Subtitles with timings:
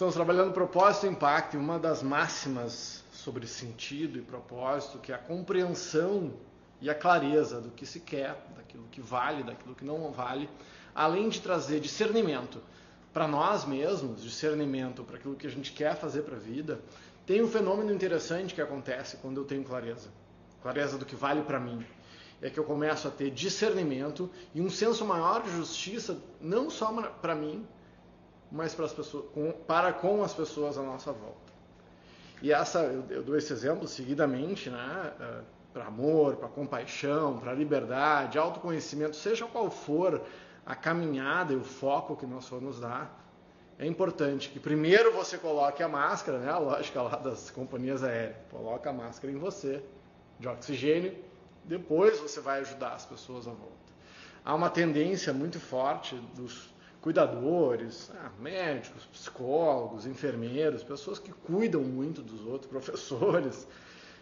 [0.00, 5.14] Estamos trabalhando propósito e impacto, e uma das máximas sobre sentido e propósito, que é
[5.14, 6.32] a compreensão
[6.80, 10.48] e a clareza do que se quer, daquilo que vale, daquilo que não vale,
[10.94, 12.62] além de trazer discernimento
[13.12, 16.80] para nós mesmos, discernimento para aquilo que a gente quer fazer para a vida,
[17.26, 20.08] tem um fenômeno interessante que acontece quando eu tenho clareza.
[20.62, 21.84] Clareza do que vale para mim.
[22.40, 26.90] É que eu começo a ter discernimento e um senso maior de justiça, não só
[27.20, 27.66] para mim,
[28.50, 31.50] mas para, as pessoas, com, para com as pessoas à nossa volta.
[32.42, 35.12] E essa, eu, eu dou esse exemplo seguidamente, né?
[35.20, 40.20] Uh, para amor, para compaixão, para liberdade, autoconhecimento, seja qual for
[40.66, 43.18] a caminhada e o foco que nós formos dar,
[43.78, 48.36] é importante que primeiro você coloque a máscara, né, a lógica lá das companhias aéreas,
[48.50, 49.82] coloca a máscara em você,
[50.38, 51.16] de oxigênio,
[51.64, 53.74] depois você vai ajudar as pessoas à volta.
[54.44, 56.68] Há uma tendência muito forte dos
[57.00, 63.66] cuidadores, ah, médicos, psicólogos, enfermeiros, pessoas que cuidam muito dos outros, professores,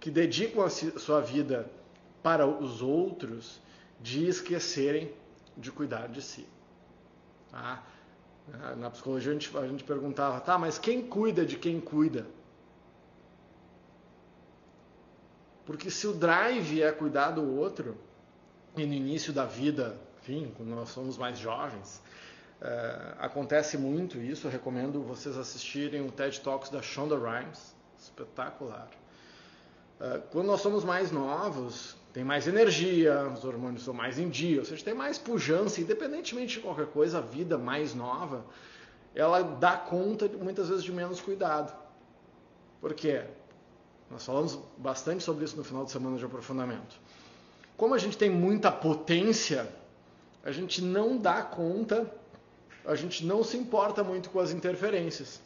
[0.00, 1.70] que dedicam a sua vida
[2.22, 3.60] para os outros,
[4.00, 5.12] de esquecerem
[5.56, 6.46] de cuidar de si.
[7.50, 7.84] Tá?
[8.76, 12.26] Na psicologia a gente, a gente perguntava, tá, mas quem cuida de quem cuida?
[15.64, 17.96] Porque se o drive é cuidar do outro,
[18.76, 22.02] e no início da vida, enfim, quando nós somos mais jovens,
[22.62, 24.46] é, acontece muito isso.
[24.46, 28.88] Eu recomendo vocês assistirem o TED Talks da Shonda Rhimes, espetacular.
[30.00, 34.60] Ah, quando nós somos mais novos, tem mais energia, os hormônios são mais em dia,
[34.60, 38.44] ou seja, tem mais pujança, independentemente de qualquer coisa, a vida mais nova,
[39.14, 41.76] ela dá conta muitas vezes de menos cuidado.
[42.80, 43.24] Por quê?
[44.10, 46.96] Nós falamos bastante sobre isso no final de semana de aprofundamento.
[47.76, 49.68] Como a gente tem muita potência,
[50.44, 52.12] a gente não dá conta,
[52.84, 55.40] a gente não se importa muito com as interferências.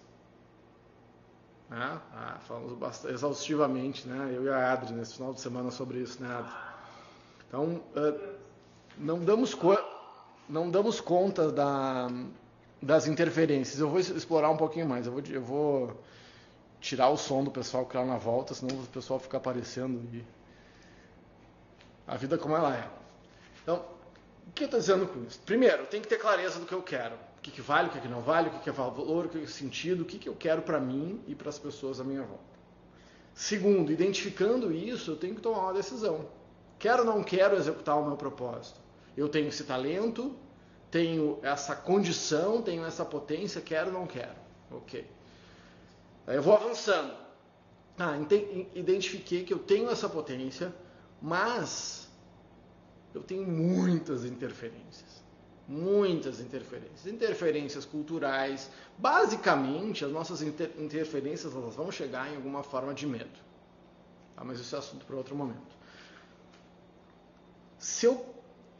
[1.68, 2.00] Né?
[2.12, 4.32] Ah, falamos bastante, exaustivamente, né?
[4.34, 6.52] eu e a Adri, nesse final de semana sobre isso, né, Adri?
[7.48, 8.36] Então, uh,
[8.98, 9.56] não, damos
[10.48, 12.08] não damos conta da,
[12.80, 13.80] das interferências.
[13.80, 15.06] Eu vou explorar um pouquinho mais.
[15.06, 16.02] Eu vou, eu vou
[16.80, 20.24] tirar o som do pessoal que está na volta, senão o pessoal fica aparecendo e
[22.06, 22.88] a vida como ela é.
[23.62, 23.84] Então,
[24.46, 25.40] o que eu estou dizendo com isso?
[25.44, 28.08] Primeiro, tem que ter clareza do que eu quero que, que vale, o que, que
[28.08, 30.28] não vale, o que, que é valor, o que, que é sentido, o que, que
[30.28, 32.56] eu quero para mim e para as pessoas à minha volta.
[33.32, 36.28] Segundo, identificando isso, eu tenho que tomar uma decisão.
[36.78, 38.80] Quero ou não quero executar o meu propósito?
[39.16, 40.34] Eu tenho esse talento,
[40.90, 44.34] tenho essa condição, tenho essa potência, quero ou não quero?
[44.70, 45.08] Ok.
[46.26, 47.14] Aí eu vou avançando.
[47.98, 48.18] Ah,
[48.74, 50.74] identifiquei que eu tenho essa potência,
[51.22, 52.05] mas
[53.16, 55.26] eu tenho muitas interferências
[55.68, 58.70] muitas interferências, interferências culturais.
[58.96, 63.38] Basicamente, as nossas inter interferências elas vão chegar em alguma forma de medo.
[64.34, 64.44] Tá?
[64.44, 65.76] Mas isso é assunto para outro momento.
[67.78, 68.24] Se eu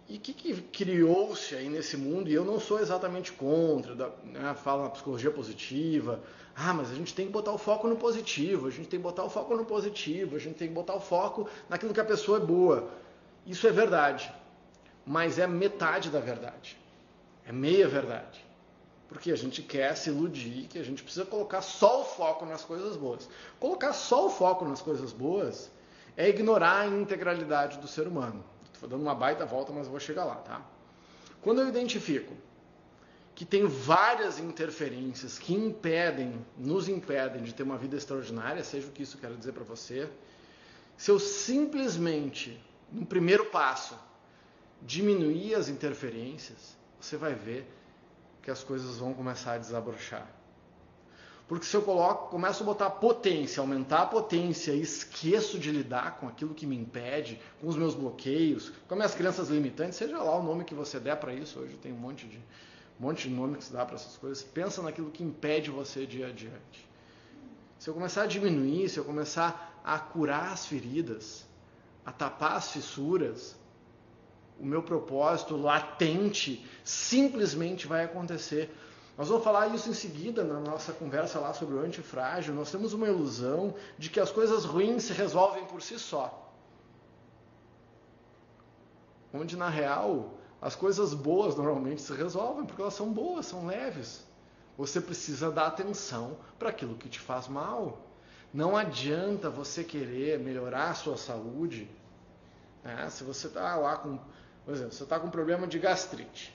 [0.08, 2.30] e o que, que criou-se aí nesse mundo?
[2.30, 6.22] E eu não sou exatamente contra, da, né, fala na psicologia positiva.
[6.54, 9.02] Ah, mas a gente tem que botar o foco no positivo, a gente tem que
[9.02, 12.04] botar o foco no positivo, a gente tem que botar o foco naquilo que a
[12.04, 12.88] pessoa é boa.
[13.46, 14.32] Isso é verdade
[15.06, 16.76] mas é metade da verdade.
[17.46, 18.44] É meia verdade.
[19.08, 22.64] Porque a gente quer se iludir que a gente precisa colocar só o foco nas
[22.64, 23.28] coisas boas.
[23.60, 25.70] Colocar só o foco nas coisas boas
[26.16, 28.44] é ignorar a integralidade do ser humano.
[28.74, 30.60] Estou dando uma baita volta, mas vou chegar lá, tá?
[31.40, 32.34] Quando eu identifico
[33.32, 38.90] que tem várias interferências que impedem, nos impedem de ter uma vida extraordinária, seja o
[38.90, 40.10] que isso quer dizer para você,
[40.96, 42.60] se eu simplesmente,
[42.92, 43.96] no primeiro passo,
[44.82, 47.66] diminuir as interferências, você vai ver
[48.42, 50.26] que as coisas vão começar a desabrochar.
[51.48, 56.16] Porque se eu coloco, começo a botar potência, aumentar a potência e esqueço de lidar
[56.18, 60.20] com aquilo que me impede, com os meus bloqueios, com as minhas crenças limitantes, seja
[60.20, 63.28] lá o nome que você der para isso, hoje tem um monte de, um monte
[63.28, 66.24] de nome que se dá para essas coisas, pensa naquilo que impede você de ir
[66.24, 66.88] adiante.
[67.78, 71.45] Se eu começar a diminuir, se eu começar a curar as feridas,
[72.06, 73.56] a tapar as fissuras,
[74.60, 78.74] o meu propósito latente simplesmente vai acontecer.
[79.18, 82.54] Nós vamos falar isso em seguida na nossa conversa lá sobre o antifrágil.
[82.54, 86.52] Nós temos uma ilusão de que as coisas ruins se resolvem por si só.
[89.34, 94.24] Onde na real as coisas boas normalmente se resolvem porque elas são boas, são leves.
[94.78, 98.06] Você precisa dar atenção para aquilo que te faz mal.
[98.52, 101.90] Não adianta você querer melhorar a sua saúde.
[102.82, 103.08] Né?
[103.10, 104.18] Se você está lá com
[104.66, 106.52] por exemplo, você está com um problema de gastrite.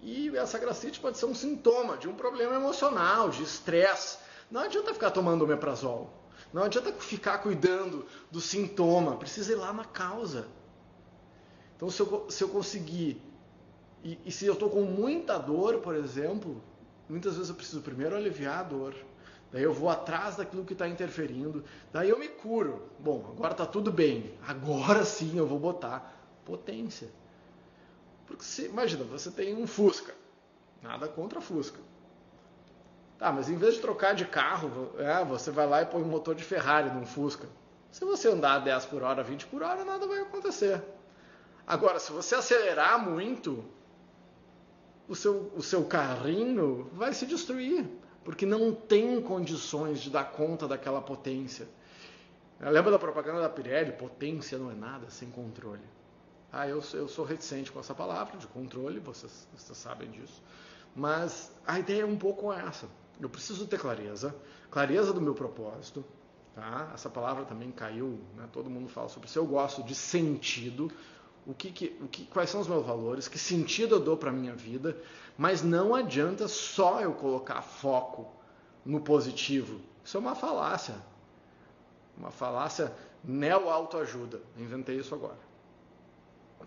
[0.00, 4.16] E essa gastrite pode ser um sintoma de um problema emocional, de estresse.
[4.50, 6.10] Não adianta ficar tomando omeprazol.
[6.54, 9.18] Não adianta ficar cuidando do sintoma.
[9.18, 10.48] Precisa ir lá na causa.
[11.76, 13.20] Então, se eu, se eu conseguir.
[14.02, 16.62] E, e se eu estou com muita dor, por exemplo,
[17.06, 18.94] muitas vezes eu preciso primeiro aliviar a dor.
[19.52, 21.64] Daí eu vou atrás daquilo que está interferindo.
[21.92, 22.88] Daí eu me curo.
[22.98, 24.32] Bom, agora está tudo bem.
[24.46, 26.14] Agora sim eu vou botar
[26.44, 27.08] potência.
[28.26, 30.14] Porque se, imagina, você tem um Fusca.
[30.80, 31.80] Nada contra Fusca.
[33.18, 36.06] Tá, mas em vez de trocar de carro, é, você vai lá e põe um
[36.06, 37.48] motor de Ferrari num Fusca.
[37.90, 40.82] Se você andar 10 por hora, 20 por hora, nada vai acontecer.
[41.66, 43.64] Agora, se você acelerar muito,
[45.08, 47.84] o seu, o seu carrinho vai se destruir,
[48.24, 51.68] porque não tem condições de dar conta daquela potência.
[52.60, 53.92] Lembra da propaganda da Pirelli?
[53.92, 55.82] Potência não é nada sem controle.
[56.52, 60.42] Ah, eu, eu sou reticente com essa palavra de controle, vocês, vocês sabem disso.
[60.94, 62.86] Mas a ideia é um pouco essa.
[63.20, 64.34] Eu preciso ter clareza,
[64.70, 66.04] clareza do meu propósito.
[66.54, 66.90] Tá?
[66.92, 68.48] Essa palavra também caiu, né?
[68.52, 69.38] todo mundo fala sobre isso.
[69.38, 70.90] Eu gosto de sentido,
[71.46, 74.30] o que, que, o que, quais são os meus valores, que sentido eu dou para
[74.30, 74.96] a minha vida,
[75.36, 78.30] mas não adianta só eu colocar foco
[78.84, 79.80] no positivo.
[80.04, 80.94] Isso é uma falácia.
[82.16, 82.92] Uma falácia
[83.24, 84.40] neo-autoajuda.
[84.56, 85.50] Inventei isso agora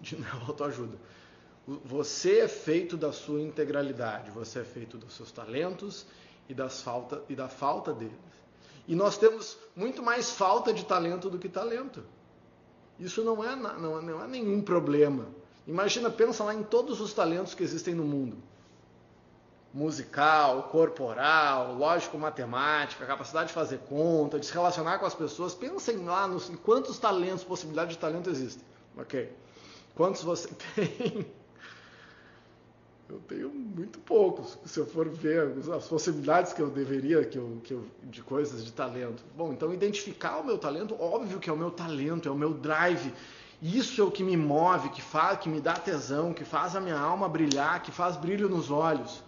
[0.02, 0.18] de
[0.48, 0.98] autoajuda.
[1.66, 6.06] Você é feito da sua integralidade, você é feito dos seus talentos
[6.50, 8.14] e, das falta, e da falta deles.
[8.86, 12.04] E nós temos muito mais falta de talento do que talento.
[13.00, 15.28] Isso não é, não, não é nenhum problema.
[15.66, 18.38] Imagina, pensa lá em todos os talentos que existem no mundo.
[19.74, 25.56] Musical, corporal, lógico, matemática, capacidade de fazer conta, de se relacionar com as pessoas.
[25.56, 28.64] Pensem lá nos, em quantos talentos, possibilidades de talento existem.
[28.98, 29.36] Ok?
[29.96, 31.26] Quantos você tem?
[33.10, 34.58] Eu tenho muito poucos.
[34.66, 38.64] Se eu for ver as possibilidades que eu deveria, que eu, que eu, de coisas
[38.66, 39.24] de talento.
[39.36, 42.54] Bom, então identificar o meu talento, óbvio que é o meu talento, é o meu
[42.54, 43.14] drive.
[43.62, 46.82] Isso é o que me move, que faz, que me dá tesão, que faz a
[46.82, 49.24] minha alma brilhar, que faz brilho nos olhos.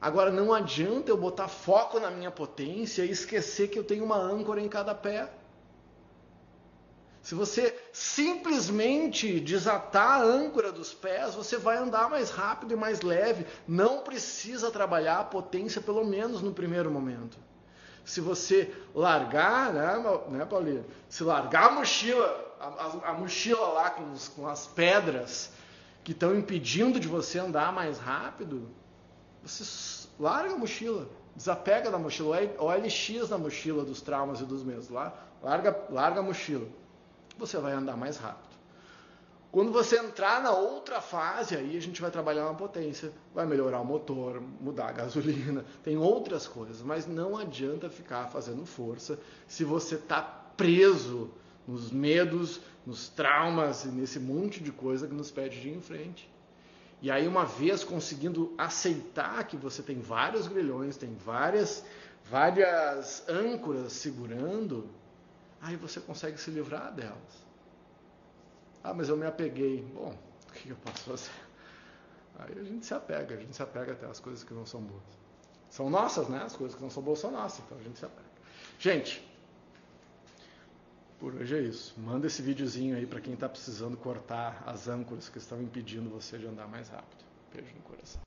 [0.00, 4.16] Agora não adianta eu botar foco na minha potência e esquecer que eu tenho uma
[4.16, 5.30] âncora em cada pé.
[7.22, 13.02] Se você simplesmente desatar a âncora dos pés, você vai andar mais rápido e mais
[13.02, 13.46] leve.
[13.68, 17.36] Não precisa trabalhar a potência, pelo menos no primeiro momento.
[18.04, 20.84] Se você largar, né, né Paulinho?
[21.10, 25.52] Se largar a mochila, a, a, a mochila lá com, os, com as pedras
[26.02, 28.66] que estão impedindo de você andar mais rápido,
[29.42, 31.06] você larga a mochila,
[31.36, 34.88] desapega da mochila, o LX na mochila dos traumas e dos medos.
[34.88, 36.79] Larga, larga a mochila
[37.40, 38.50] você vai andar mais rápido.
[39.50, 43.80] Quando você entrar na outra fase, aí a gente vai trabalhar na potência, vai melhorar
[43.80, 49.64] o motor, mudar a gasolina, tem outras coisas, mas não adianta ficar fazendo força se
[49.64, 51.30] você está preso
[51.66, 55.80] nos medos, nos traumas e nesse monte de coisa que nos pede de ir em
[55.80, 56.30] frente.
[57.02, 61.84] E aí, uma vez conseguindo aceitar que você tem vários grilhões, tem várias,
[62.30, 64.86] várias âncoras segurando,
[65.60, 67.50] aí você consegue se livrar delas.
[68.82, 69.82] Ah, mas eu me apeguei.
[69.94, 70.16] Bom,
[70.48, 71.30] o que eu posso fazer?
[72.38, 74.80] Aí a gente se apega, a gente se apega até as coisas que não são
[74.80, 75.02] boas.
[75.68, 76.42] São nossas, né?
[76.42, 78.30] As coisas que não são boas são nossas, então a gente se apega.
[78.78, 79.30] Gente,
[81.20, 81.94] por hoje é isso.
[82.00, 86.38] Manda esse videozinho aí para quem está precisando cortar as âncoras que estão impedindo você
[86.38, 87.22] de andar mais rápido.
[87.52, 88.18] Beijo no coração.